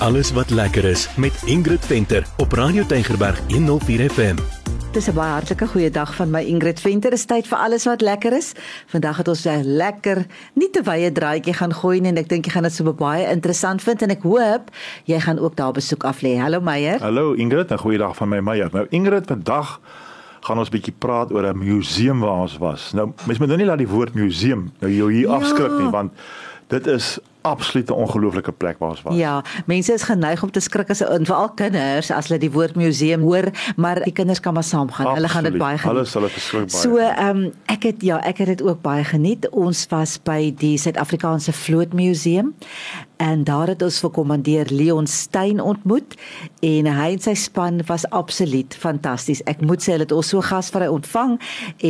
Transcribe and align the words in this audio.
Alles 0.00 0.32
wat 0.32 0.50
lekker 0.50 0.84
is 0.84 1.08
met 1.16 1.42
Ingrid 1.44 1.86
Venter 1.86 2.24
op 2.36 2.52
Radio 2.52 2.84
Tygerberg 2.86 3.40
104 3.48 4.10
FM. 4.10 4.36
Dis 4.92 5.06
'n 5.08 5.14
baie 5.14 5.30
hartlike 5.30 5.66
goeie 5.66 5.90
dag 5.90 6.14
van 6.14 6.30
my 6.30 6.40
Ingrid 6.42 6.80
Venter. 6.80 7.10
Dis 7.10 7.24
tyd 7.24 7.46
vir 7.46 7.58
alles 7.58 7.84
wat 7.84 8.00
lekker 8.00 8.32
is. 8.32 8.52
Vandag 8.86 9.16
het 9.16 9.28
ons 9.28 9.44
'n 9.46 9.62
lekker, 9.64 10.26
nie 10.54 10.70
te 10.70 10.82
wye 10.82 11.12
draaitjie 11.12 11.52
gaan 11.54 11.74
gooi 11.74 12.00
nie 12.00 12.08
en 12.10 12.16
ek 12.16 12.28
dink 12.28 12.44
jy 12.44 12.50
gaan 12.52 12.62
dit 12.62 12.72
so 12.72 12.92
baie 12.92 13.30
interessant 13.30 13.82
vind 13.82 14.02
en 14.02 14.10
ek 14.10 14.22
hoop 14.22 14.70
jy 15.04 15.20
gaan 15.20 15.38
ook 15.38 15.56
daar 15.56 15.72
besoek 15.72 16.04
af 16.04 16.20
lê. 16.22 16.36
Hallo 16.38 16.60
Meyer. 16.60 17.00
Hallo 17.00 17.32
Ingrid, 17.32 17.70
'n 17.70 17.76
goeie 17.78 17.98
dag 17.98 18.16
van 18.16 18.28
my 18.28 18.40
Meyer. 18.40 18.68
Nou 18.72 18.86
Ingrid, 18.90 19.26
vandag 19.26 19.80
gaan 20.40 20.58
ons 20.58 20.68
'n 20.68 20.72
bietjie 20.72 20.94
praat 20.98 21.32
oor 21.32 21.44
'n 21.46 21.58
museum 21.58 22.20
waar 22.20 22.40
ons 22.40 22.58
was. 22.58 22.92
Nou, 22.92 23.12
mens 23.26 23.38
moet 23.38 23.48
nou 23.48 23.58
nie 23.58 23.66
laat 23.66 23.78
die 23.78 23.88
woord 23.88 24.14
museum 24.14 24.72
nou 24.80 24.92
jou 24.92 25.12
hier 25.12 25.28
Ja. 25.28 25.34
afskrik 25.34 25.78
nie, 25.78 25.90
want 25.90 26.12
dit 26.68 26.86
is 26.86 27.18
absoluut 27.42 27.88
'n 27.90 27.92
ongelooflike 27.92 28.52
plek 28.52 28.78
waar 28.78 28.88
ons 28.88 29.02
was. 29.02 29.16
Ja, 29.16 29.44
mense 29.66 29.92
is 29.92 30.02
geneig 30.02 30.42
om 30.42 30.50
te 30.50 30.60
skrik 30.60 30.90
as 30.90 31.00
en 31.00 31.26
veral 31.26 31.50
kinders 31.50 32.10
as 32.10 32.28
hulle 32.28 32.40
die 32.40 32.50
woord 32.50 32.76
museum 32.76 33.20
hoor, 33.20 33.50
maar 33.76 34.02
die 34.04 34.12
kinders 34.12 34.40
kan 34.40 34.54
maar 34.54 34.64
saamgaan. 34.64 35.14
Hulle 35.14 35.28
gaan 35.28 35.44
dit 35.44 35.58
baie 35.58 35.78
geniet. 35.78 35.96
Hulle 35.96 36.06
sal 36.06 36.22
dit 36.22 36.32
verskriklik 36.32 36.70
baie. 36.72 36.82
So, 36.82 36.96
ehm 36.96 37.36
um, 37.36 37.52
ek 37.66 37.82
het 37.82 38.02
ja, 38.02 38.20
ek 38.20 38.38
het 38.38 38.46
dit 38.46 38.62
ook 38.62 38.82
baie 38.82 39.04
geniet. 39.04 39.48
Ons 39.48 39.86
was 39.88 40.18
by 40.22 40.54
die 40.56 40.78
Suid-Afrikaanse 40.78 41.52
Vlootmuseum 41.52 42.54
en 43.20 43.44
daar 43.44 43.68
het 43.68 43.82
ons 43.82 43.98
vir 44.00 44.10
kommandeur 44.16 44.66
Leon 44.72 45.06
Steyn 45.06 45.60
ontmoet 45.60 46.14
en 46.64 46.88
hy 46.88 47.08
en 47.12 47.20
sy 47.20 47.34
span 47.36 47.82
was 47.88 48.06
absoluut 48.16 48.74
fantasties. 48.74 49.42
Ek 49.50 49.60
moet 49.60 49.84
sê 49.84 49.94
hulle 49.94 50.06
het 50.06 50.14
ons 50.16 50.30
so 50.32 50.40
gasvry 50.44 50.88
ontvang 50.88 51.36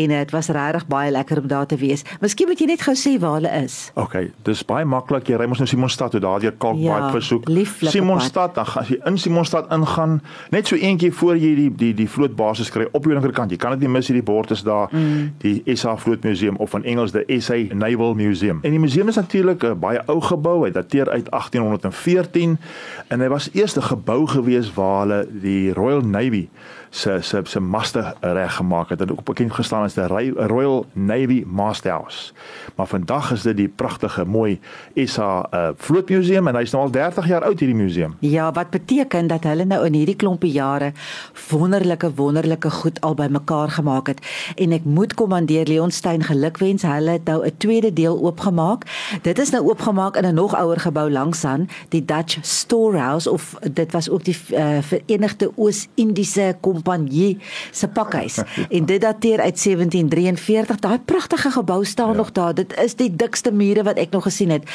en 0.00 0.14
dit 0.14 0.34
was 0.34 0.50
regtig 0.56 0.86
baie 0.90 1.12
lekker 1.14 1.42
om 1.42 1.46
daar 1.50 1.68
te 1.70 1.78
wees. 1.78 2.02
Miskien 2.24 2.50
moet 2.50 2.58
jy 2.58 2.66
net 2.72 2.82
gou 2.82 2.96
sê 2.98 3.14
waar 3.22 3.38
hulle 3.38 3.52
is. 3.62 3.78
Okay, 3.94 4.32
dis 4.48 4.64
baie 4.66 4.84
maklik. 4.84 5.30
Jy 5.30 5.39
ry 5.40 5.48
mos 5.50 5.58
nou 5.62 5.68
Simonstad 5.70 6.14
toe 6.14 6.20
daardeur 6.20 6.54
Kalkbaai 6.58 7.00
Ja, 7.00 7.10
versoek. 7.10 7.48
lieflike 7.48 7.92
Simonstad, 7.92 8.54
dan 8.54 8.66
gaan 8.66 8.82
as 8.82 8.88
jy 8.88 8.98
in 9.04 9.18
Simonstad 9.18 9.70
ingaan, 9.72 10.20
net 10.50 10.66
so 10.66 10.76
eentjie 10.76 11.12
voor 11.12 11.36
jy 11.36 11.54
die 11.56 11.70
die 11.74 11.92
die 11.94 12.08
vlootbasis 12.08 12.70
kry 12.70 12.86
op 12.92 13.04
jou 13.04 13.14
linkerkant. 13.14 13.50
Jy 13.50 13.58
kan 13.60 13.74
dit 13.76 13.80
nie 13.86 13.92
mis 13.92 14.08
hierdie 14.10 14.24
bord 14.24 14.50
is 14.50 14.62
daar, 14.66 14.88
mm. 14.92 15.32
die 15.44 15.76
SA 15.76 15.96
Vlootmuseum 15.96 16.56
of 16.56 16.74
in 16.78 16.84
Engels 16.84 17.12
die 17.16 17.40
SA 17.40 17.58
Naval 17.74 18.14
Museum. 18.14 18.60
En 18.62 18.70
die 18.70 18.82
museum 18.82 19.08
is 19.08 19.16
natuurlik 19.16 19.64
'n 19.64 19.78
baie 19.78 20.02
ou 20.06 20.20
gebou. 20.20 20.64
Hy 20.64 20.70
dateer 20.70 21.10
uit 21.10 21.30
1814 21.30 22.58
en 23.08 23.20
hy 23.20 23.28
was 23.28 23.50
eers 23.52 23.76
'n 23.76 23.82
gebou 23.82 24.26
gewees 24.26 24.74
waar 24.74 25.00
hulle 25.00 25.26
die 25.30 25.72
Royal 25.72 26.00
Navy 26.00 26.48
se 26.90 27.18
se 27.20 27.40
se 27.44 27.60
maste 27.60 28.14
reg 28.20 28.54
gemaak 28.54 28.88
het. 28.88 28.98
Dit 28.98 29.10
ook 29.10 29.24
bekend 29.24 29.52
gestaan 29.52 29.82
as 29.82 29.94
die 29.94 30.06
Royal 30.34 30.86
Navy 30.92 31.44
Master 31.46 31.90
House. 31.90 32.32
Maar 32.74 32.86
vandag 32.86 33.32
is 33.32 33.42
dit 33.42 33.56
die 33.56 33.68
pragtige 33.68 34.24
mooi 34.24 34.60
SA 34.94 35.29
uh, 35.54 35.68
Vlootmuseum 35.76 36.48
en 36.50 36.58
hy's 36.60 36.72
nou 36.74 36.82
al 36.86 36.92
30 36.94 37.28
jaar 37.30 37.46
oud 37.48 37.62
hierdie 37.62 37.78
museum. 37.78 38.16
Ja, 38.24 38.50
wat 38.56 38.70
beteken 38.74 39.30
dat 39.30 39.46
hulle 39.48 39.64
nou 39.64 39.80
in 39.86 39.96
hierdie 39.98 40.16
klompie 40.16 40.52
jare 40.52 40.92
wonderlike 41.50 42.12
wonderlike 42.14 42.70
goed 42.70 43.00
al 43.00 43.14
bymekaar 43.14 43.70
gemaak 43.70 44.06
het. 44.12 44.20
En 44.56 44.72
ek 44.72 44.84
moet 44.84 45.14
kommandeur 45.14 45.66
Leon 45.66 45.90
Steyn 45.90 46.22
gelukwens. 46.26 46.82
Hulle 46.82 47.18
het 47.18 47.24
nou 47.24 47.44
'n 47.46 47.56
tweede 47.56 47.92
deel 47.92 48.18
oopgemaak. 48.18 48.84
Dit 49.22 49.38
is 49.38 49.50
nou 49.50 49.62
oopgemaak 49.68 50.16
in 50.16 50.26
'n 50.26 50.34
nog 50.34 50.54
ouer 50.54 50.80
gebou 50.80 51.10
langs 51.10 51.44
aan, 51.44 51.68
die 51.88 52.04
Dutch 52.04 52.38
Storehouse 52.40 53.30
of 53.30 53.56
dit 53.72 53.92
was 53.92 54.08
ook 54.10 54.24
die 54.24 54.36
uh, 54.50 54.78
Verenigde 54.80 55.50
Oos-Indiese 55.56 56.56
Kompanjie 56.60 57.38
se 57.70 57.88
pakhuis. 57.88 58.38
en 58.76 58.84
dit 58.86 59.00
dateer 59.00 59.40
uit 59.40 59.62
1743. 59.62 60.78
Daai 60.78 60.98
pragtige 60.98 61.50
gebou 61.50 61.84
staan 61.84 62.10
ja. 62.10 62.16
nog 62.16 62.32
daar. 62.32 62.54
Dit 62.54 62.80
is 62.80 62.94
die 62.94 63.16
dikste 63.16 63.52
mure 63.52 63.82
wat 63.82 63.96
ek 63.96 64.10
nog 64.10 64.22
gesien 64.22 64.50
het. 64.50 64.70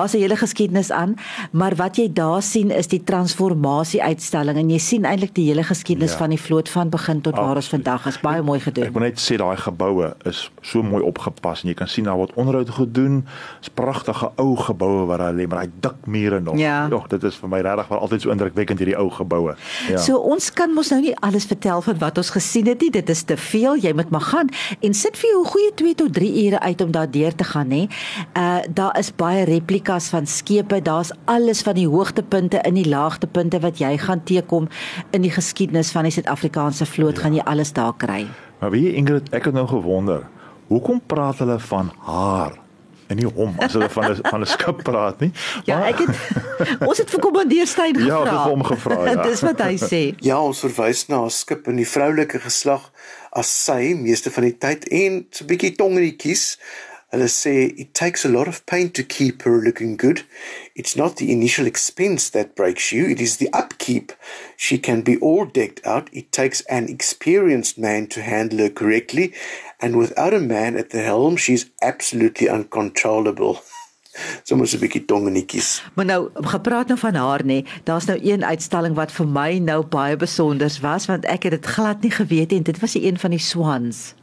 Daar's 0.00 0.14
'n 0.16 0.18
hele 0.24 0.36
geskiedenis 0.36 0.90
aan, 0.90 1.14
maar 1.52 1.74
wat 1.76 1.96
jy 1.96 2.08
daar 2.12 2.42
sien 2.42 2.70
is 2.70 2.86
die 2.88 3.02
transformasie 3.04 4.02
uitstalling 4.02 4.56
en 4.56 4.70
jy 4.70 4.78
sien 4.78 5.04
eintlik 5.04 5.34
die 5.34 5.46
hele 5.50 5.62
geskiedenis 5.62 6.12
Ja. 6.12 6.16
van 6.18 6.28
die 6.30 6.40
vloot 6.40 6.68
van 6.68 6.88
begin 6.88 7.20
tot 7.20 7.34
waar 7.34 7.56
ons 7.56 7.66
Absoluut. 7.66 7.84
vandag 7.84 8.06
is. 8.06 8.20
Baie 8.20 8.42
mooi 8.42 8.58
Ek 8.58 8.64
gedoen. 8.64 8.92
wil 8.92 9.02
net 9.02 9.18
sê 9.20 9.36
daai 9.36 9.56
geboue 9.56 10.14
is 10.24 10.50
so 10.62 10.82
mooi 10.82 11.02
opgepas 11.02 11.62
en 11.62 11.68
jy 11.68 11.74
kan 11.74 11.88
sien 11.88 12.04
daar 12.04 12.16
word 12.16 12.32
onderhoud 12.34 12.70
gedoen. 12.70 13.24
Dis 13.60 13.68
pragtige 13.74 14.30
ou 14.36 14.56
geboue 14.56 15.06
waar 15.06 15.18
hulle 15.18 15.42
lê, 15.42 15.48
maar 15.48 15.60
hy 15.60 15.68
dik 15.80 16.06
mure 16.06 16.40
nog. 16.40 16.56
Ja. 16.58 16.88
Jogg, 16.88 17.06
dit 17.08 17.22
is 17.24 17.34
vir 17.36 17.48
my 17.48 17.60
regtig 17.60 17.88
wel 17.88 17.98
altyd 17.98 18.20
so 18.22 18.30
indrukwekkend 18.30 18.78
hierdie 18.78 18.96
ou 18.98 19.10
geboue. 19.10 19.54
Ja. 19.88 19.96
So 19.98 20.16
ons 20.16 20.52
kan 20.52 20.70
mos 20.74 20.90
nou 20.90 21.00
nie 21.00 21.16
alles 21.20 21.44
vertel 21.44 21.82
van 21.82 21.98
wat 21.98 22.16
ons 22.18 22.30
gesien 22.30 22.66
het 22.66 22.80
nie. 22.80 22.90
Dit 22.90 23.08
is 23.08 23.22
te 23.22 23.36
veel. 23.36 23.76
Jy 23.76 23.92
moet 23.92 24.10
maar 24.10 24.20
gaan 24.20 24.48
en 24.80 24.94
sit 24.94 25.16
vir 25.18 25.30
jou 25.30 25.44
goeie 25.44 25.70
2 25.74 25.94
tot 25.94 26.12
3 26.14 26.46
ure 26.46 26.60
uit 26.60 26.80
om 26.80 26.90
daar 26.90 27.10
deur 27.10 27.34
te 27.34 27.44
gaan, 27.44 27.68
nê. 27.68 27.88
Uh 28.36 28.58
daar 28.74 28.98
is 28.98 29.12
baie 29.16 29.44
replikas 29.90 30.08
van 30.10 30.26
skepe. 30.26 30.82
Daar's 30.82 31.10
alles 31.24 31.62
van 31.62 31.74
die 31.74 31.88
hoogtepunte 31.88 32.60
in 32.64 32.74
die 32.74 32.88
laagtepunte 32.88 33.60
wat 33.60 33.78
jy 33.78 33.96
gaan 33.98 34.22
teekom 34.24 34.68
in 35.12 35.22
die 35.22 35.30
geskiedenis 35.30 35.90
van 35.90 36.04
die 36.04 36.12
Suid-Afrikaanse 36.12 36.86
vloot, 36.86 37.16
ja. 37.16 37.22
gaan 37.22 37.34
jy 37.34 37.42
alles 37.44 37.72
daar 37.72 37.94
kry. 37.96 38.26
Maar 38.60 38.74
jy 38.76 38.94
Ingrid, 38.94 39.30
ek 39.34 39.44
het 39.50 39.54
nou 39.54 39.66
gewonder, 39.66 40.26
hoekom 40.68 41.00
praat 41.06 41.38
hulle 41.38 41.58
van 41.58 41.90
haar 42.06 42.58
en 43.10 43.18
nie 43.18 43.26
hom 43.26 43.56
as 43.58 43.72
hulle 43.74 43.88
van 43.90 44.12
'n 44.12 44.20
van 44.30 44.40
'n 44.40 44.46
skip 44.46 44.82
praat 44.84 45.20
nie? 45.20 45.32
Ja, 45.64 45.78
Maar- 45.78 45.88
ek 45.88 45.98
het 45.98 46.14
ons 46.88 46.98
het 46.98 47.10
vir 47.10 47.20
kommandeur 47.20 47.66
Steyn 47.66 47.96
gevra. 47.96 48.06
Ja, 48.06 48.20
ons 48.20 48.30
het 48.30 48.50
hom 48.52 48.64
gevra, 48.64 49.04
ja. 49.04 49.22
Dis 49.28 49.40
wat 49.40 49.58
hy 49.58 49.74
sê. 49.76 50.14
Ja, 50.22 50.38
ons 50.40 50.60
verwys 50.60 51.08
na 51.08 51.24
'n 51.24 51.30
skip 51.30 51.66
in 51.66 51.76
die 51.76 51.88
vroulike 51.88 52.38
geslag 52.38 52.92
as 53.32 53.64
sy 53.64 53.94
meeste 53.98 54.30
van 54.30 54.42
die 54.44 54.58
tyd 54.58 54.86
en 54.88 55.26
so 55.30 55.44
'n 55.44 55.46
bietjie 55.48 55.74
tong 55.74 55.96
in 55.98 56.06
die 56.06 56.16
kies. 56.16 56.58
Hulle 57.12 57.26
sê 57.26 57.74
it 57.76 57.92
takes 57.92 58.24
a 58.24 58.28
lot 58.28 58.46
of 58.46 58.64
pain 58.66 58.90
to 58.90 59.02
keep 59.02 59.42
her 59.42 59.60
looking 59.60 59.96
good. 59.96 60.22
It's 60.76 60.94
not 60.94 61.16
the 61.16 61.32
initial 61.32 61.66
expense 61.66 62.30
that 62.30 62.54
breaks 62.54 62.92
you, 62.92 63.08
it 63.08 63.20
is 63.20 63.38
the 63.38 63.50
upkeep. 63.52 64.12
She 64.56 64.78
can 64.78 65.02
be 65.02 65.16
all 65.16 65.44
decked 65.44 65.84
out. 65.84 66.08
It 66.12 66.30
takes 66.30 66.60
an 66.62 66.88
experienced 66.88 67.78
man 67.78 68.06
to 68.08 68.22
handle 68.22 68.60
her 68.60 68.70
correctly, 68.70 69.34
and 69.80 69.96
without 69.96 70.34
a 70.34 70.40
man 70.40 70.76
at 70.76 70.90
the 70.90 71.02
helm, 71.02 71.36
she's 71.36 71.66
absolutely 71.82 72.48
uncontrollable. 72.48 73.58
Sommige 74.44 74.76
'n 74.76 74.80
bietjie 74.80 75.04
tong 75.04 75.26
in 75.26 75.34
die 75.34 75.44
kies. 75.44 75.82
Maar 75.94 76.04
nou 76.04 76.30
gepraat 76.34 76.86
nou 76.86 76.98
van 76.98 77.14
haar 77.14 77.44
nê. 77.44 77.66
Daar's 77.84 78.04
nou 78.04 78.18
een 78.22 78.44
uitstalling 78.44 78.94
wat 78.94 79.12
vir 79.12 79.26
my 79.26 79.58
nou 79.58 79.82
baie 79.86 80.16
besonder 80.16 80.78
was 80.82 81.06
want 81.06 81.24
ek 81.24 81.42
het 81.42 81.52
dit 81.52 81.66
glad 81.66 82.02
nie 82.02 82.10
geweet 82.10 82.52
en 82.52 82.62
dit 82.62 82.78
was 82.78 82.92
die 82.92 83.06
een 83.06 83.18
van 83.18 83.30
die 83.30 83.42
swans. 83.42 84.14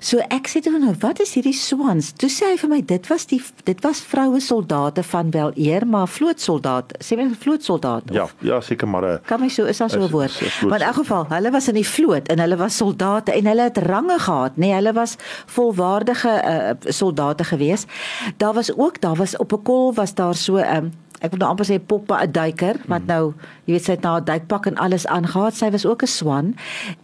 So 0.00 0.18
ek 0.18 0.48
sê 0.48 0.60
toe 0.62 0.78
nou, 0.78 0.94
wat 1.00 1.20
is 1.20 1.34
hierdie 1.34 1.54
swans? 1.56 2.12
Toe 2.12 2.28
sê 2.30 2.52
hy 2.52 2.56
vir 2.56 2.68
my 2.70 2.80
dit 2.82 3.06
was 3.08 3.26
die 3.26 3.42
dit 3.64 3.80
was 3.82 4.00
vroue 4.00 4.40
soldate 4.40 5.02
van 5.02 5.30
wel 5.30 5.52
eer, 5.56 5.86
maar 5.86 6.06
vlootsoldate. 6.08 6.94
Sê 7.04 7.16
my 7.16 7.28
vlootsoldate. 7.40 8.12
Ja, 8.14 8.28
ja, 8.40 8.60
seker 8.60 8.88
maar 8.88 9.04
'n 9.04 9.20
Kan 9.26 9.40
my 9.40 9.48
so 9.48 9.64
is 9.64 9.78
daar 9.78 9.90
so 9.90 9.98
'n 9.98 10.02
Is- 10.04 10.10
woord. 10.10 10.30
is 10.40 10.52
vloot- 10.52 10.70
Maar 10.70 10.80
in 10.80 10.86
elk 10.86 10.94
geval, 10.96 11.26
hulle 11.28 11.50
was 11.50 11.68
in 11.68 11.74
die 11.74 11.86
vloot 11.88 12.28
en 12.28 12.38
hulle 12.38 12.56
was 12.56 12.76
soldate 12.76 13.32
en 13.32 13.46
hulle 13.46 13.62
het 13.62 13.78
range 13.78 14.18
gehad, 14.18 14.52
nê. 14.56 14.58
Nee, 14.60 14.72
hulle 14.72 14.92
was 14.92 15.16
volwaardige 15.46 16.74
uh, 16.84 16.92
soldate 16.92 17.44
gewees. 17.44 17.84
Daar 18.36 18.52
was 18.54 18.76
ook, 18.76 19.00
daar 19.00 19.14
was 19.14 19.36
op 19.36 19.52
'n 19.52 19.62
kol 19.62 19.94
was 19.94 20.14
daar 20.14 20.34
so 20.34 20.56
'n 20.56 20.76
um, 20.76 20.92
ek 21.20 21.34
wil 21.34 21.42
nou 21.42 21.50
amper 21.52 21.66
sê 21.68 21.76
poppe 21.78 22.16
'n 22.16 22.32
duiker 22.32 22.76
wat 22.88 23.04
nou, 23.06 23.34
jy 23.66 23.74
weet 23.74 23.84
sy 23.84 23.92
het 23.92 24.02
nou 24.02 24.16
'n 24.16 24.24
duikpak 24.24 24.66
en 24.66 24.76
alles 24.76 25.06
aangetree. 25.06 25.50
Sy 25.52 25.70
was 25.70 25.86
ook 25.86 26.02
'n 26.02 26.06
swan. 26.06 26.54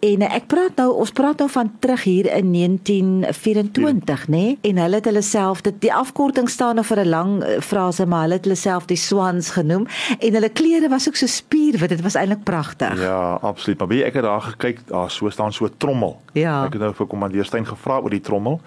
En 0.01 0.23
uh, 0.23 0.35
ek 0.35 0.47
praat 0.47 0.77
nou, 0.77 0.91
ons 0.97 1.11
praat 1.11 1.39
nou 1.39 1.49
van 1.51 1.73
terug 1.79 2.03
hier 2.03 2.27
in 2.27 2.53
1924, 2.53 4.29
nê? 4.29 4.37
Nee? 4.37 4.59
En 4.63 4.77
hulle 4.77 4.95
het 4.95 5.05
hulle 5.05 5.23
self 5.23 5.61
dit 5.61 5.81
die 5.81 5.93
afkorting 5.93 6.49
staan 6.49 6.75
nou 6.75 6.85
vir 6.85 7.01
'n 7.05 7.09
lang 7.09 7.43
uh, 7.43 7.61
frase, 7.61 8.07
maar 8.07 8.23
hulle 8.23 8.35
het 8.35 8.45
hulle 8.45 8.57
self 8.57 8.87
die 8.87 8.97
swans 8.97 9.51
genoem 9.51 9.87
en 10.19 10.33
hulle 10.33 10.49
klere 10.49 10.89
was 10.89 11.09
ook 11.09 11.17
so 11.17 11.27
spierwit. 11.27 11.89
Dit 11.89 12.01
was 12.01 12.15
eintlik 12.15 12.45
pragtig. 12.45 13.01
Ja, 13.01 13.39
absoluut. 13.43 13.79
Maar 13.79 13.93
jy, 13.93 14.03
ek 14.03 14.15
het 14.15 14.23
daar 14.23 14.41
gekyk, 14.41 14.87
daar 14.89 15.11
so 15.11 15.31
staan 15.31 15.53
so 15.53 15.65
'n 15.65 15.75
trommel. 15.77 16.21
Ja. 16.33 16.65
Ek 16.65 16.73
het 16.73 16.83
nou 16.83 16.95
vir 16.95 17.07
kommandeur 17.07 17.45
Steyn 17.45 17.67
gevra 17.67 18.01
oor 18.01 18.11
die 18.11 18.21
trommel 18.21 18.61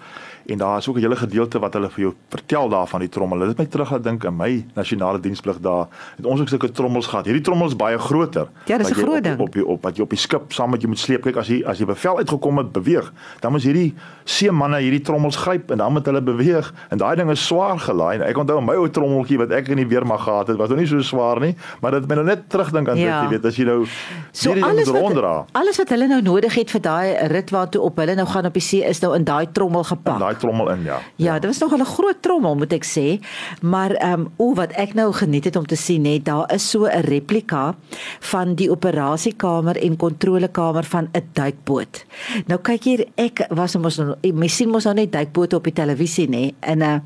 en 0.50 0.58
daar 0.58 0.78
is 0.78 0.88
ook 0.88 0.96
'n 0.96 1.00
hele 1.00 1.16
gedeelte 1.16 1.58
wat 1.58 1.72
hulle 1.74 1.90
vir 1.90 2.00
jou 2.00 2.14
vertel 2.28 2.68
daarvan 2.68 3.00
die 3.00 3.08
trommel. 3.08 3.38
Dit 3.38 3.48
het 3.48 3.58
my 3.58 3.66
terug 3.66 3.90
laat 3.90 4.04
dink 4.04 4.24
aan 4.26 4.36
my 4.36 4.64
nasionale 4.74 5.20
diensplig 5.20 5.58
daar. 5.60 5.86
Het 6.16 6.26
ons 6.26 6.40
ook 6.40 6.48
sulke 6.48 6.70
trommels 6.70 7.06
gehad. 7.06 7.24
Hierdie 7.24 7.42
trommel 7.42 7.66
is 7.66 7.76
baie 7.76 7.98
groter. 7.98 8.48
Ja, 8.66 8.78
dis 8.78 8.90
'n 8.90 8.94
groot 8.94 9.22
ding. 9.24 9.38
Op 9.40 9.56
op, 9.56 9.64
op 9.66 9.82
wat 9.82 9.96
jy 9.96 10.02
op 10.02 10.10
die 10.10 10.18
skip 10.18 10.52
saam 10.52 10.70
met 10.70 10.80
jy 10.82 10.88
moet 10.88 10.98
sleep. 10.98 11.22
Kyk 11.22 11.36
as 11.36 11.48
jy 11.48 11.62
as 11.66 11.78
jy 11.78 11.84
bevel 11.86 12.16
uitgekom 12.18 12.56
het 12.58 12.72
beweeg, 12.72 13.12
dan 13.40 13.52
moet 13.52 13.62
hierdie 13.62 13.94
seemanne 14.24 14.78
hierdie 14.78 15.00
trommels 15.00 15.36
gryp 15.36 15.70
en 15.70 15.78
dan 15.78 15.92
moet 15.92 16.06
hulle 16.06 16.22
beweeg 16.22 16.72
en 16.90 16.98
daai 16.98 17.16
ding 17.16 17.30
is 17.30 17.46
swaar 17.46 17.78
gelaai. 17.78 18.18
En 18.18 18.28
Ek 18.30 18.36
onthou 18.38 18.60
my 18.62 18.74
ou 18.74 18.88
trommeltjie 18.90 19.38
wat 19.38 19.50
ek 19.50 19.68
in 19.68 19.76
die 19.76 19.86
weermag 19.86 20.22
gehad 20.22 20.46
het, 20.48 20.56
was 20.56 20.68
nog 20.68 20.78
nie 20.78 20.86
so 20.86 21.00
swaar 21.00 21.40
nie, 21.40 21.56
maar 21.80 21.90
dit 21.90 22.00
het 22.00 22.08
my 22.08 22.14
nou 22.14 22.26
net 22.26 22.48
terugdink 22.48 22.88
aan 22.88 22.96
Ja. 22.98 23.20
dit, 23.20 23.30
jy 23.30 23.36
weet, 23.36 23.44
as 23.46 23.56
jy 23.56 23.64
nou 23.64 23.86
So 24.32 24.50
alles 24.52 24.88
wat 24.90 25.46
alles 25.52 25.76
wat 25.76 25.88
hulle 25.88 26.06
nou 26.06 26.22
nodig 26.22 26.54
het 26.54 26.70
vir 26.70 26.80
daai 26.80 27.26
rit 27.26 27.50
waartoe 27.50 27.80
op 27.80 27.96
hulle 27.96 28.14
nou 28.14 28.26
gaan 28.26 28.46
op 28.46 28.52
die 28.52 28.62
see 28.62 28.84
is 28.84 29.00
nou 29.00 29.14
in 29.16 29.24
daai 29.24 29.46
trommel 29.52 29.80
in 29.80 29.84
gepak. 29.86 30.18
daai 30.18 30.36
trommel 30.40 30.70
in, 30.74 30.84
ja. 30.88 30.98
Ja, 31.16 31.38
dit 31.38 31.50
was 31.50 31.58
nog 31.58 31.76
'n 31.76 31.84
groot 31.84 32.22
trommel 32.22 32.56
moet 32.56 32.72
ek 32.72 32.84
sê. 32.84 33.20
Maar 33.60 33.90
ehm 33.90 34.20
um, 34.20 34.32
o 34.36 34.54
wat 34.54 34.72
ek 34.72 34.94
nou 34.94 35.12
geniet 35.12 35.44
het 35.44 35.56
om 35.56 35.66
te 35.66 35.76
sien 35.76 36.02
net 36.02 36.24
daar 36.24 36.52
is 36.54 36.70
so 36.70 36.84
'n 36.84 37.04
replika 37.04 37.74
van 38.20 38.54
die 38.54 38.70
operasiekamer 38.70 39.76
en 39.76 39.96
kontrolekamer 39.96 40.84
van 40.84 41.08
'n 41.12 41.28
duikboot. 41.32 42.04
Nou 42.46 42.60
kyk 42.60 42.84
hier, 42.84 43.06
ek 43.14 43.46
was 43.50 43.76
mos 43.76 43.96
nou 43.96 44.16
mens 44.32 44.56
sien 44.56 44.68
mos 44.68 44.84
nou 44.84 44.94
net 44.94 45.12
duikbote 45.12 45.56
op 45.56 45.64
die 45.64 45.72
televisie 45.72 46.28
nê. 46.28 46.52
En 46.60 46.80
uh 46.80 46.98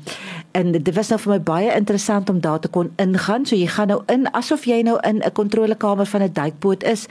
en 0.51 0.71
dit 0.71 0.95
was 0.95 1.09
nou 1.09 1.19
vir 1.19 1.31
my 1.31 1.41
baie 1.41 1.75
interessant 1.75 2.29
om 2.29 2.39
daar 2.39 2.59
te 2.59 2.67
kon 2.67 2.91
ingaan. 2.95 3.45
So 3.45 3.55
jy 3.55 3.67
gaan 3.67 3.87
nou 3.87 4.01
in 4.07 4.27
asof 4.31 4.65
jy 4.65 4.81
nou 4.81 4.97
in 5.01 5.21
'n 5.23 5.31
kontrolekamer 5.31 6.05
van 6.05 6.21
'n 6.21 6.33
duikboot 6.33 6.83
is. 6.83 7.07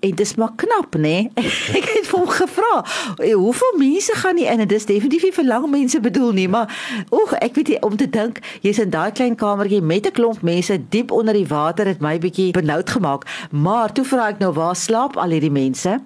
En 0.00 0.14
dis 0.14 0.34
maar 0.34 0.52
knap, 0.56 0.94
né? 0.94 1.00
Nee? 1.00 1.30
ek 1.78 1.88
het 1.92 2.08
hom 2.10 2.28
gevra, 2.28 2.84
hoeveel 3.16 3.74
mense 3.78 4.14
gaan 4.14 4.34
nie 4.34 4.46
in 4.48 4.60
en 4.60 4.68
dis 4.68 4.86
definitief 4.88 5.26
nie 5.28 5.34
vir 5.36 5.44
lang 5.44 5.66
mense 5.70 6.00
bedoel 6.00 6.32
nie, 6.32 6.48
maar 6.48 6.72
oeg, 7.12 7.34
ek 7.44 7.54
weet 7.58 7.74
nie 7.74 7.80
om 7.84 7.96
te 7.96 8.08
dink 8.08 8.40
jy's 8.64 8.80
in 8.80 8.90
daai 8.94 9.12
klein 9.12 9.36
kamertjie 9.36 9.82
met 9.82 10.06
'n 10.06 10.16
klomp 10.16 10.42
mense 10.42 10.78
diep 10.88 11.10
onder 11.10 11.34
die 11.34 11.46
water 11.46 11.86
het 11.86 12.00
my 12.00 12.18
bietjie 12.18 12.50
benoud 12.56 12.90
gemaak. 12.90 13.28
Maar 13.50 13.92
toe 13.92 14.04
vra 14.04 14.28
ek 14.28 14.38
nou 14.38 14.52
waar 14.52 14.76
slaap 14.76 15.16
al 15.16 15.30
hierdie 15.30 15.52
mense? 15.52 16.00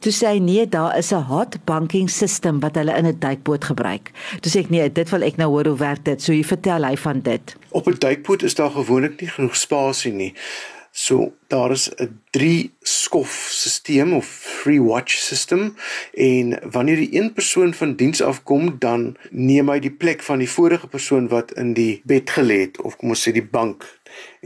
Toe 0.00 0.12
sê 0.14 0.34
hy 0.34 0.38
nee, 0.38 0.66
daar 0.68 0.96
is 0.98 1.12
'n 1.12 1.26
hot 1.30 1.58
banking 1.64 2.10
system 2.10 2.60
wat 2.60 2.74
hulle 2.74 2.94
in 2.96 3.06
'n 3.06 3.18
duikboot 3.18 3.64
gebruik. 3.64 4.12
Toe 4.40 4.50
sê 4.52 4.58
ek 4.64 4.70
nee, 4.70 4.92
dit 4.92 5.10
wil 5.10 5.22
ek 5.22 5.36
nou 5.36 5.48
hoor 5.50 5.66
hoe 5.66 5.78
werk 5.78 6.04
dit. 6.04 6.22
So 6.22 6.32
jy 6.32 6.44
vertel 6.44 6.84
hy 6.84 6.96
van 6.96 7.20
dit. 7.20 7.56
Op 7.70 7.86
'n 7.86 7.98
duikboot 7.98 8.42
is 8.42 8.54
daar 8.54 8.70
gewoonlik 8.70 9.20
nie 9.20 9.30
genoeg 9.30 9.56
spasie 9.56 10.12
nie. 10.12 10.34
So 10.92 11.32
daar 11.48 11.70
is 11.70 11.90
'n 11.96 12.20
3 12.30 12.70
skof 12.80 13.48
stelsel 13.50 14.16
of 14.16 14.26
free 14.26 14.82
watch 14.82 15.12
system 15.12 15.74
en 16.12 16.58
wanneer 16.70 16.96
die 16.96 17.14
een 17.18 17.32
persoon 17.32 17.74
van 17.74 17.94
diens 17.96 18.22
afkom 18.22 18.76
dan 18.78 19.16
neem 19.30 19.68
hy 19.68 19.78
die 19.78 19.90
plek 19.90 20.22
van 20.22 20.38
die 20.38 20.50
vorige 20.50 20.86
persoon 20.86 21.28
wat 21.28 21.52
in 21.52 21.72
die 21.72 22.00
bed 22.04 22.30
gelê 22.30 22.60
het 22.60 22.80
of 22.80 22.96
kom 22.96 23.08
ons 23.08 23.28
sê 23.28 23.32
die 23.32 23.48
bank 23.50 23.86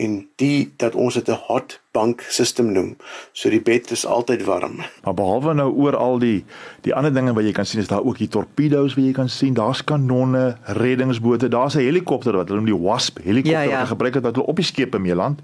en 0.00 0.28
die 0.40 0.72
dat 0.76 0.94
ons 0.94 1.14
dit 1.14 1.28
'n 1.28 1.38
hot 1.46 1.80
bank 1.90 2.20
system 2.28 2.72
noem. 2.72 2.96
So 3.32 3.50
die 3.50 3.60
bed 3.60 3.90
is 3.90 4.06
altyd 4.06 4.44
warm. 4.44 4.76
Maar 5.04 5.14
behalwe 5.14 5.54
nou 5.54 5.72
oor 5.74 5.96
al 5.96 6.18
die 6.18 6.44
die 6.80 6.94
ander 6.94 7.12
dinge 7.12 7.32
wat 7.32 7.44
jy 7.44 7.52
kan 7.52 7.66
sien 7.66 7.80
is 7.80 7.90
daar 7.90 8.04
ook 8.04 8.18
die 8.18 8.28
torpedo's 8.28 8.94
wat 8.94 9.04
jy 9.04 9.12
kan 9.12 9.28
sien. 9.28 9.54
Daar's 9.54 9.84
kanonne, 9.84 10.56
reddingsbote, 10.64 11.48
daar's 11.48 11.74
'n 11.74 11.78
helikopter 11.78 12.36
wat 12.36 12.48
hulle 12.48 12.60
noem 12.60 12.70
die 12.70 12.86
Wasp 12.88 13.18
helikopter 13.22 13.62
ja, 13.62 13.70
ja. 13.70 13.78
wat 13.78 13.88
gebruik 13.88 14.14
word 14.14 14.24
wat 14.24 14.34
hulle 14.34 14.46
op 14.46 14.56
die 14.56 14.64
skepe 14.64 14.98
mee 14.98 15.14
land 15.14 15.40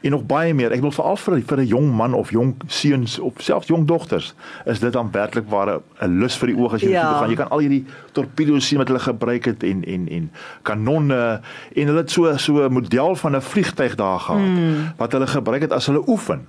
en 0.00 0.10
nog 0.10 0.26
baie 0.26 0.54
meer. 0.54 0.72
Ek 0.72 0.80
wil 0.80 0.90
veral 0.98 1.16
vir 1.16 1.40
vir 1.46 1.60
'n 1.62 1.66
jong 1.66 1.88
man 1.96 2.14
of 2.14 2.30
jong 2.34 2.54
seuns 2.66 3.18
of 3.18 3.32
selfs 3.38 3.70
jong 3.70 3.86
dogters 3.86 4.34
is 4.66 4.80
dit 4.80 4.92
dan 4.92 5.10
werklik 5.12 5.48
ware 5.48 5.80
'n 6.02 6.18
lus 6.20 6.36
vir 6.36 6.52
die 6.52 6.56
oog 6.56 6.74
as 6.74 6.82
jy 6.82 6.90
ja. 6.90 7.18
gaan. 7.18 7.30
Jy 7.30 7.36
kan 7.36 7.50
al 7.50 7.62
hierdie 7.64 7.84
torpedo's 8.12 8.66
sien 8.66 8.78
wat 8.78 8.88
hulle 8.88 9.00
gebruik 9.00 9.44
het 9.44 9.62
en 9.62 9.84
en 9.84 10.08
en 10.08 10.30
kanonne 10.62 11.40
en 11.74 11.86
hulle 11.86 12.02
het 12.02 12.10
so 12.10 12.36
so 12.36 12.66
'n 12.66 12.72
model 12.72 13.14
van 13.14 13.36
'n 13.36 13.40
vliegtyg 13.40 13.94
daar 13.94 14.20
gehad 14.20 14.40
hmm. 14.40 14.92
wat 14.96 15.12
hulle 15.12 15.26
gebruik 15.26 15.62
het 15.62 15.72
as 15.72 15.86
hulle 15.86 16.02
oefen. 16.08 16.46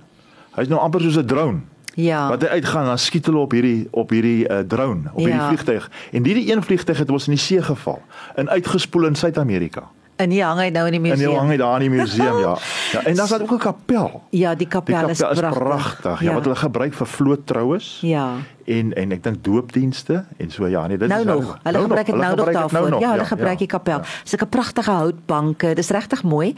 Hy's 0.56 0.68
nou 0.68 0.80
amper 0.80 1.00
soos 1.00 1.16
'n 1.16 1.26
drone. 1.26 1.60
Ja. 1.94 2.28
Wat 2.28 2.42
hy 2.42 2.48
uitgaan, 2.48 2.84
dan 2.84 2.98
skiet 2.98 3.26
hulle 3.26 3.38
op 3.38 3.50
hierdie 3.50 3.88
op 3.90 4.10
hierdie 4.10 4.48
uh, 4.48 4.58
drone, 4.58 5.10
op 5.12 5.20
ja. 5.20 5.26
hierdie 5.26 5.46
vliegtyg. 5.46 5.90
En 6.12 6.24
hierdie 6.24 6.52
een 6.52 6.62
vliegtyg 6.62 6.98
het 6.98 7.10
ons 7.10 7.26
in 7.26 7.34
die 7.34 7.42
see 7.42 7.62
geval 7.62 8.02
en 8.34 8.48
uitgespoel 8.48 9.06
in 9.06 9.14
Suid-Amerika. 9.14 9.90
En 10.20 10.30
hy 10.34 10.40
hang 10.44 10.60
hy 10.60 10.68
nou 10.74 10.84
in 10.90 10.96
die 10.98 11.00
museum. 11.00 11.20
En 11.20 11.32
hy 11.32 11.40
hang 11.40 11.50
hy 11.54 11.58
daar 11.60 11.80
in 11.80 11.86
die 11.86 11.98
museum, 11.98 12.40
ja. 12.44 12.54
Ja, 12.94 13.02
en 13.06 13.14
daar's 13.16 13.32
ook 13.32 13.52
'n 13.52 13.58
kapel. 13.62 14.22
Ja, 14.30 14.54
die 14.54 14.66
kapel, 14.66 14.94
die 14.94 15.00
kapel 15.00 15.10
is 15.10 15.18
pragtig. 15.40 15.50
Is 15.50 15.58
prachtig. 15.58 16.20
Ja, 16.20 16.28
ja, 16.28 16.34
wat 16.34 16.44
hulle 16.48 16.56
gebruik 16.56 16.94
vir 16.94 17.06
vloottroues. 17.06 17.98
Ja 18.02 18.26
en 18.70 18.92
en 18.94 19.12
ek 19.14 19.22
dink 19.24 19.42
doopdienste 19.46 20.24
en 20.38 20.50
so 20.54 20.68
ja 20.70 20.86
nee 20.86 20.98
dit 20.98 21.10
nou 21.10 21.20
is 21.20 21.26
nog. 21.26 21.58
Hulle 21.62 21.76
nou 21.76 21.82
gebruik 21.86 22.06
dit 22.06 22.16
nou 22.16 22.36
nog 22.36 22.50
daarvoor. 22.52 22.88
Nou 22.90 23.02
ja, 23.02 23.10
hulle 23.10 23.22
ja, 23.22 23.28
gebruik 23.32 23.58
die 23.58 23.68
kapel. 23.70 23.98
Ja. 23.98 24.04
Sulke 24.24 24.46
pragtige 24.46 24.90
houtbanke. 24.90 25.74
Dis 25.74 25.90
regtig 25.90 26.22
mooi. 26.22 26.54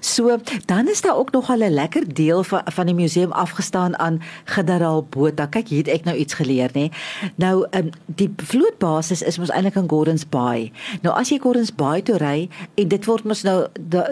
So 0.00 0.38
dan 0.64 0.88
is 0.88 1.00
daar 1.00 1.16
ook 1.16 1.32
nog 1.32 1.50
'n 1.50 1.70
lekker 1.70 2.14
deel 2.14 2.44
van 2.44 2.62
van 2.64 2.86
die 2.86 2.94
museum 2.94 3.32
afgestaan 3.32 3.98
aan 3.98 4.22
generaal 4.44 5.06
Botha. 5.10 5.46
Kyk 5.46 5.68
hier 5.68 5.78
het 5.78 5.88
ek 5.88 6.04
nou 6.04 6.16
iets 6.16 6.34
geleer 6.34 6.70
nê. 6.72 6.90
Nou 7.34 7.66
um, 7.70 7.90
die 8.06 8.34
vlootbasis 8.36 9.22
is 9.22 9.38
mos 9.38 9.50
eintlik 9.50 9.74
in 9.74 9.88
Gordons 9.88 10.28
Bay. 10.28 10.72
Nou 11.02 11.14
as 11.18 11.28
jy 11.28 11.38
Gordons 11.38 11.74
Bay 11.74 12.02
toe 12.02 12.16
ry 12.16 12.48
en 12.74 12.88
dit 12.88 13.04
word 13.04 13.24
mos 13.24 13.42
nou 13.42 13.66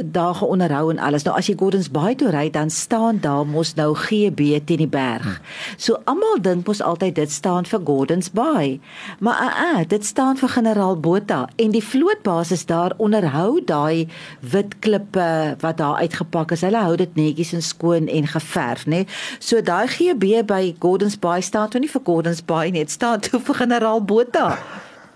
daar 0.05 0.35
geonderhou 0.35 0.91
en 0.91 0.99
alles. 0.99 1.23
Nou 1.23 1.37
as 1.37 1.47
jy 1.47 1.55
Gordons 1.59 1.91
Bay 1.91 2.15
toe 2.15 2.31
ry 2.31 2.51
dan 2.51 2.71
staan 2.71 3.21
daar 3.21 3.47
mos 3.47 3.75
nou 3.75 3.95
GB 3.95 4.61
teen 4.65 4.77
die 4.77 4.89
berg. 4.89 5.23
Hmm. 5.23 5.77
So 5.77 5.99
almal 6.05 6.41
dink 6.41 6.67
mos 6.67 6.83
altyd 6.83 7.15
dit 7.15 7.31
staan 7.45 7.67
vir 7.69 7.81
Gordons 7.85 8.31
Bay. 8.31 8.81
Maar 9.21 9.41
uh, 9.43 9.81
uh, 9.81 9.89
dit 9.89 10.05
staan 10.05 10.37
vir 10.41 10.49
generaal 10.49 10.97
Botha 11.01 11.49
en 11.57 11.75
die 11.75 11.85
vlootbasis 11.85 12.65
daar 12.71 12.95
onderhou 12.97 13.61
daai 13.65 14.09
wit 14.41 14.79
klippe 14.79 15.57
wat 15.61 15.77
daar 15.77 16.01
uitgepak 16.01 16.57
is. 16.57 16.65
Hulle 16.65 16.81
hou 16.87 16.97
dit 16.97 17.21
netjies 17.21 17.53
en 17.53 17.63
skoon 17.63 18.09
en 18.09 18.31
geverf, 18.33 18.87
nê. 18.89 19.05
So 19.39 19.61
daai 19.61 19.85
GB 19.93 20.41
by 20.49 20.73
Gordons 20.81 21.19
Bay 21.21 21.45
staan 21.45 21.69
toe 21.69 21.85
nie 21.85 21.93
vir 21.93 22.07
Gordons 22.09 22.41
Bay 22.49 22.73
nie, 22.73 22.87
dit 22.89 22.97
staan 22.97 23.21
toe 23.21 23.43
vir 23.45 23.61
generaal 23.61 24.01
Botha. 24.01 24.49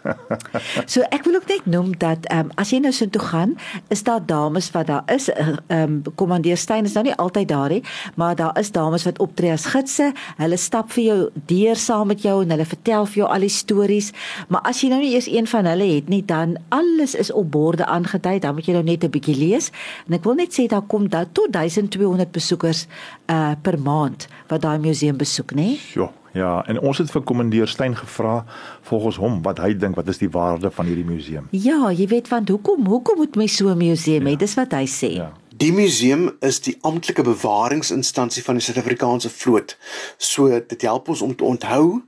so 0.93 1.03
ek 1.11 1.25
wil 1.27 1.39
ook 1.39 1.49
net 1.49 1.67
noem 1.67 1.93
dat 1.99 2.27
ehm 2.31 2.49
um, 2.49 2.51
as 2.61 2.73
jy 2.73 2.81
nou 2.83 2.93
so 2.95 3.09
toe 3.11 3.23
gaan, 3.23 3.55
is 3.93 4.03
daar 4.07 4.23
dames 4.27 4.71
wat 4.75 4.87
daar 4.87 5.05
is. 5.15 5.29
Ehm 5.29 5.59
um, 5.69 6.03
kommandeer 6.15 6.57
Steyn 6.57 6.85
is 6.85 6.95
nou 6.97 7.05
nie 7.05 7.15
altyd 7.15 7.49
daar 7.49 7.69
nie, 7.69 7.83
maar 8.17 8.37
daar 8.37 8.59
is 8.59 8.73
dames 8.73 9.05
wat 9.05 9.19
optree 9.19 9.53
as 9.53 9.67
gidse. 9.73 10.13
Hulle 10.37 10.57
stap 10.57 10.93
vir 10.93 11.05
jou 11.05 11.19
deur 11.53 11.77
saam 11.77 12.07
met 12.07 12.23
jou 12.23 12.43
en 12.43 12.51
hulle 12.51 12.67
vertel 12.67 13.07
vir 13.07 13.23
jou 13.23 13.29
al 13.29 13.47
die 13.47 13.53
stories. 13.53 14.13
Maar 14.49 14.61
as 14.71 14.83
jy 14.83 14.93
nou 14.93 15.01
nie 15.03 15.15
eers 15.15 15.29
een 15.31 15.47
van 15.47 15.67
hulle 15.67 15.89
het 15.95 16.09
nie, 16.09 16.23
dan 16.25 16.57
alles 16.69 17.15
is 17.15 17.33
op 17.33 17.51
borde 17.51 17.87
aangedui. 17.87 18.39
Dan 18.39 18.55
moet 18.55 18.67
jy 18.67 18.73
nou 18.79 18.85
net 18.85 19.05
'n 19.05 19.11
bietjie 19.11 19.37
lees. 19.37 19.71
En 20.07 20.15
ek 20.15 20.25
wil 20.25 20.35
net 20.35 20.53
sê 20.53 20.67
daar 20.67 20.87
kom 20.87 21.09
daar 21.09 21.27
tot 21.33 21.53
1200 21.53 22.33
besoekers 22.33 22.87
uh 23.27 23.53
per 23.63 23.79
maand 23.79 24.29
wat 24.49 24.61
daai 24.61 24.79
museum 24.79 25.17
besoek, 25.17 25.53
nê? 25.55 25.79
Ja. 25.95 26.11
Ja, 26.33 26.67
en 26.67 26.81
ons 26.81 26.99
het 26.99 27.11
vir 27.11 27.23
kommandeur 27.23 27.69
Steyn 27.69 27.97
gevra 27.97 28.45
volgens 28.83 29.17
hom 29.17 29.43
wat 29.43 29.59
hy 29.59 29.75
dink 29.77 29.97
wat 29.97 30.09
is 30.09 30.19
die 30.19 30.31
waarde 30.31 30.71
van 30.71 30.87
hierdie 30.87 31.07
museum. 31.09 31.49
Ja, 31.51 31.91
jy 31.91 32.07
weet 32.07 32.29
want 32.29 32.49
hoekom 32.49 32.87
hoekom 32.87 33.17
moet 33.17 33.37
my 33.37 33.47
so 33.47 33.69
'n 33.69 33.79
museum 33.79 34.27
hê? 34.27 34.31
Ja. 34.31 34.37
Dis 34.37 34.55
wat 34.55 34.73
hy 34.73 34.87
sê. 34.87 35.13
Ja. 35.17 35.33
Die 35.57 35.73
museum 35.73 36.37
is 36.41 36.61
die 36.61 36.77
amptelike 36.81 37.23
bewaringsinstansie 37.23 38.45
van 38.45 38.55
die 38.55 38.63
Suid-Afrikaanse 38.63 39.31
vloot. 39.31 39.77
So 40.17 40.49
dit 40.49 40.83
help 40.83 41.09
ons 41.09 41.23
om 41.23 41.37
te 41.37 41.45
onthou 41.45 42.03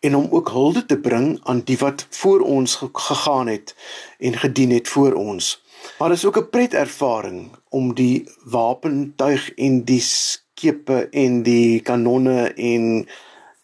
en 0.00 0.16
om 0.16 0.26
ook 0.30 0.48
hulde 0.48 0.86
te 0.86 0.98
bring 0.98 1.40
aan 1.42 1.60
die 1.64 1.76
wat 1.78 2.06
voor 2.10 2.40
ons 2.40 2.76
gegaan 2.92 3.46
het 3.46 3.74
en 4.18 4.38
gedien 4.38 4.70
het 4.70 4.88
voor 4.88 5.12
ons. 5.12 5.62
Maar 5.98 6.08
dit 6.08 6.18
is 6.18 6.24
ook 6.24 6.38
'n 6.38 6.50
pret 6.50 6.74
ervaring 6.74 7.50
om 7.68 7.94
die 7.94 8.28
wapentuig 8.44 9.52
en 9.54 9.84
die 9.84 10.00
skepe 10.00 11.08
en 11.10 11.42
die 11.42 11.80
kanonne 11.80 12.52
en 12.54 13.08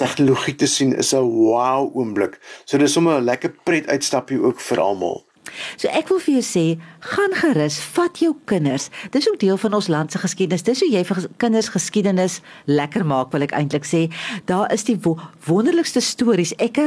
tegnologie 0.01 0.57
te 0.57 0.67
sien 0.67 0.97
is 0.97 1.13
'n 1.15 1.25
wow 1.25 1.91
oomblik. 1.97 2.41
So 2.65 2.79
dis 2.79 2.93
sommer 2.93 3.21
'n 3.21 3.25
lekker 3.25 3.53
pret 3.65 3.87
uitstappie 3.87 4.41
ook 4.43 4.61
vir 4.61 4.81
almal. 4.81 5.25
So 5.81 5.89
ek 5.89 6.11
wil 6.11 6.21
vir 6.23 6.35
jou 6.39 6.45
sê, 6.45 6.65
gaan 7.13 7.35
gerus, 7.35 7.79
vat 7.95 8.19
jou 8.23 8.35
kinders. 8.51 8.89
Dis 9.15 9.29
ook 9.29 9.39
deel 9.41 9.59
van 9.61 9.75
ons 9.75 9.89
land 9.89 10.13
se 10.13 10.21
geskiedenis. 10.23 10.65
Dis 10.67 10.83
hoe 10.85 10.91
jy 10.91 11.03
vir 11.09 11.23
kinders 11.43 11.71
geskiedenis 11.75 12.41
lekker 12.71 13.07
maak, 13.07 13.33
wil 13.33 13.47
ek 13.47 13.55
eintlik 13.57 13.89
sê. 13.89 14.03
Daar 14.51 14.71
is 14.73 14.85
die 14.89 14.99
wo 15.03 15.17
wonderlikste 15.49 16.03
stories. 16.05 16.55
Ek 16.63 16.79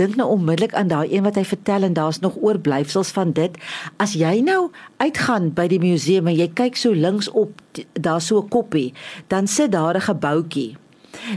dink 0.00 0.18
nou 0.20 0.28
onmiddellik 0.36 0.76
aan 0.78 0.92
daai 0.92 1.08
een 1.10 1.26
wat 1.26 1.40
hy 1.40 1.44
vertel 1.48 1.88
en 1.88 1.96
daar's 1.98 2.22
nog 2.22 2.38
oorblyfsels 2.40 3.12
van 3.16 3.32
dit. 3.32 3.56
As 4.02 4.14
jy 4.18 4.40
nou 4.44 4.70
uitgaan 5.02 5.50
by 5.56 5.66
die 5.72 5.80
museum 5.82 6.30
en 6.30 6.38
jy 6.38 6.50
kyk 6.54 6.76
so 6.76 6.92
links 6.92 7.30
op, 7.30 7.58
daar's 7.92 8.26
so 8.26 8.38
'n 8.42 8.48
koppie, 8.48 8.92
dan 9.28 9.46
sit 9.46 9.72
daar 9.72 9.96
'n 9.96 10.08
gebouetjie 10.12 10.76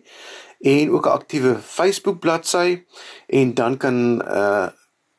en 0.60 0.92
ook 0.92 1.06
'n 1.06 1.10
aktiewe 1.10 1.58
Facebook 1.62 2.20
bladsy 2.20 2.84
en 3.28 3.54
dan 3.54 3.78
kan 3.78 4.22
uh 4.28 4.68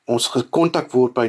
ons 0.04 0.26
gekontak 0.26 0.90
word 0.90 1.12
by 1.12 1.26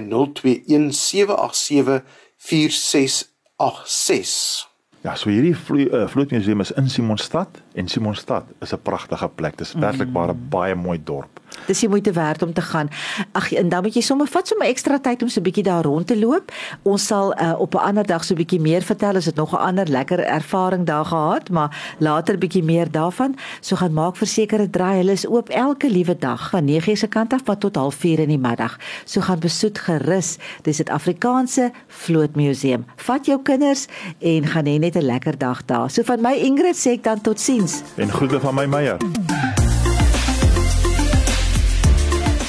0217874686. 3.63 4.67
Ja, 5.05 5.15
so 5.15 5.29
hierdie 5.29 5.55
vlo 5.55 5.85
uh, 5.85 6.07
vlootmuseum 6.09 6.61
is 6.61 6.71
in 6.71 6.89
Simonstad 6.89 7.61
en 7.73 7.87
Simonstad 7.87 8.45
is 8.61 8.73
'n 8.73 8.81
pragtige 8.81 9.29
plek. 9.29 9.57
Dit 9.57 9.67
is 9.67 9.73
werklik 9.73 10.09
mm. 10.09 10.49
baie 10.49 10.75
mooi 10.75 10.99
dorp. 11.03 11.36
Dis 11.67 11.81
jy 11.83 11.89
moeite 11.91 12.11
werd 12.11 12.41
om 12.41 12.53
te 12.53 12.61
gaan. 12.61 12.89
Ag 13.31 13.51
en 13.53 13.69
dan 13.69 13.83
moet 13.83 13.93
jy 13.93 14.01
sommer 14.01 14.27
vat 14.27 14.47
sommer 14.47 14.67
ekstra 14.67 14.99
tyd 14.99 15.21
om 15.21 15.29
so 15.29 15.39
'n 15.39 15.43
bietjie 15.43 15.63
daar 15.63 15.83
rond 15.83 16.07
te 16.07 16.17
loop. 16.19 16.51
Ons 16.83 17.05
sal 17.05 17.33
uh, 17.39 17.59
op 17.59 17.73
'n 17.75 17.77
ander 17.77 18.05
dag 18.05 18.23
so 18.23 18.33
'n 18.33 18.37
bietjie 18.37 18.59
meer 18.61 18.81
vertel 18.81 19.15
as 19.15 19.25
dit 19.25 19.35
nog 19.35 19.53
'n 19.53 19.57
ander 19.57 19.87
lekker 19.87 20.19
ervaring 20.19 20.85
daar 20.85 21.05
gehad, 21.05 21.49
maar 21.49 21.95
later 21.99 22.37
bietjie 22.37 22.63
meer 22.63 22.91
daarvan. 22.91 23.35
So 23.59 23.75
gaan 23.75 23.93
maak 23.93 24.15
versekerde 24.15 24.69
draai. 24.69 24.97
Hulle 24.97 25.11
is 25.11 25.27
oop 25.27 25.49
elke 25.49 25.89
liewe 25.89 26.17
dag 26.17 26.49
van 26.49 26.65
9:00 26.65 26.97
se 26.97 27.07
kant 27.07 27.33
af 27.33 27.43
tot 27.43 27.59
tot 27.59 27.95
4:30 27.95 28.19
in 28.19 28.27
die 28.27 28.37
middag. 28.37 28.77
So 29.05 29.21
gaan 29.21 29.39
besoek 29.39 29.77
gerus. 29.77 30.37
Dis 30.61 30.77
dit 30.77 30.89
Afrikaanse 30.89 31.71
Vlootmuseum. 31.87 32.85
Vat 32.95 33.25
jou 33.25 33.41
kinders 33.41 33.85
en 34.19 34.45
gaan 34.45 34.65
hê 34.65 34.79
net 34.79 34.95
'n 34.95 35.05
lekker 35.05 35.37
dag 35.37 35.65
daar. 35.65 35.89
So 35.89 36.03
van 36.03 36.21
my 36.21 36.33
Ingrid 36.33 36.75
sê 36.75 36.91
ek 36.91 37.03
dan 37.03 37.21
totsiens. 37.21 37.81
En 37.95 38.09
groete 38.09 38.39
van 38.39 38.55
my 38.55 38.65
Meyer. 38.65 38.97